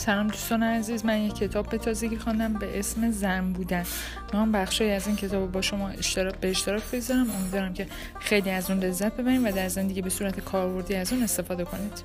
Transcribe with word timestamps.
سلام 0.00 0.26
دوستان 0.26 0.62
عزیز 0.62 1.04
من 1.04 1.18
یک 1.18 1.34
کتاب 1.34 1.68
به 1.68 1.78
تازگی 1.78 2.16
خواندم 2.16 2.52
به 2.52 2.78
اسم 2.78 3.10
زن 3.10 3.52
بودن. 3.52 3.84
من 4.34 4.52
بخشی 4.52 4.90
از 4.90 5.06
این 5.06 5.16
کتاب 5.16 5.52
با 5.52 5.62
شما 5.62 5.88
اشتراک 5.88 6.34
به 6.36 6.50
اشتراک 6.50 6.82
بذارم. 6.92 7.30
امیدوارم 7.30 7.74
که 7.74 7.86
خیلی 8.20 8.50
از 8.50 8.70
اون 8.70 8.80
لذت 8.80 9.16
ببرید 9.16 9.44
و 9.44 9.52
در 9.52 9.68
زندگی 9.68 10.02
به 10.02 10.10
صورت 10.10 10.40
کاربردی 10.40 10.94
از 10.94 11.12
اون 11.12 11.22
استفاده 11.22 11.64
کنید. 11.64 12.02